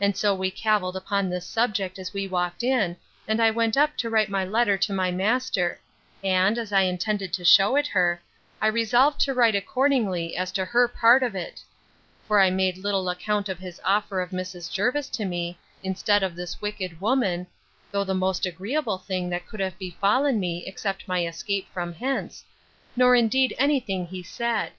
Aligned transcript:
And 0.00 0.16
so 0.16 0.32
we 0.32 0.52
cavilled 0.52 0.94
upon 0.94 1.28
this 1.28 1.44
subject 1.44 1.98
as 1.98 2.12
we 2.14 2.28
walked 2.28 2.62
in, 2.62 2.96
and 3.26 3.42
I 3.42 3.50
went 3.50 3.76
up 3.76 3.96
to 3.96 4.08
write 4.08 4.28
my 4.28 4.44
letter 4.44 4.78
to 4.78 4.92
my 4.92 5.10
master; 5.10 5.80
and, 6.22 6.56
as 6.56 6.72
I 6.72 6.82
intended 6.82 7.32
to 7.32 7.44
shew 7.44 7.74
it 7.74 7.88
her, 7.88 8.22
I 8.60 8.68
resolved 8.68 9.20
to 9.22 9.34
write 9.34 9.56
accordingly 9.56 10.36
as 10.36 10.52
to 10.52 10.64
her 10.66 10.86
part 10.86 11.24
of 11.24 11.34
it; 11.34 11.64
for 12.28 12.38
I 12.40 12.48
made 12.48 12.78
little 12.78 13.08
account 13.08 13.48
of 13.48 13.58
his 13.58 13.80
offer 13.84 14.20
of 14.20 14.30
Mrs. 14.30 14.70
Jervis 14.72 15.08
to 15.08 15.24
me, 15.24 15.58
instead 15.82 16.22
of 16.22 16.36
this 16.36 16.60
wicked 16.60 17.00
woman, 17.00 17.48
(though 17.90 18.04
the 18.04 18.14
most 18.14 18.46
agreeable 18.46 18.98
thing 18.98 19.28
that 19.30 19.48
could 19.48 19.58
have 19.58 19.80
befallen 19.80 20.38
me, 20.38 20.62
except 20.64 21.08
my 21.08 21.26
escape 21.26 21.66
from 21.74 21.92
hence,) 21.92 22.44
nor 22.94 23.16
indeed 23.16 23.52
any 23.58 23.80
thing 23.80 24.06
he 24.06 24.22
said. 24.22 24.70